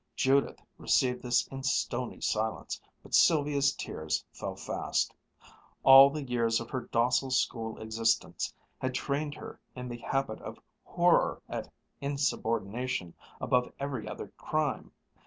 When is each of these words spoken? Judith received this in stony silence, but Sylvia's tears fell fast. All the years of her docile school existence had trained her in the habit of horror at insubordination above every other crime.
Judith 0.15 0.59
received 0.79 1.21
this 1.21 1.45
in 1.49 1.61
stony 1.61 2.19
silence, 2.21 2.81
but 3.03 3.13
Sylvia's 3.13 3.75
tears 3.75 4.25
fell 4.33 4.55
fast. 4.55 5.13
All 5.83 6.09
the 6.09 6.23
years 6.23 6.59
of 6.59 6.71
her 6.71 6.81
docile 6.91 7.29
school 7.29 7.79
existence 7.79 8.51
had 8.79 8.95
trained 8.95 9.35
her 9.35 9.59
in 9.75 9.87
the 9.89 9.97
habit 9.99 10.41
of 10.41 10.57
horror 10.83 11.39
at 11.47 11.71
insubordination 11.99 13.13
above 13.39 13.71
every 13.79 14.09
other 14.09 14.29
crime. 14.37 14.91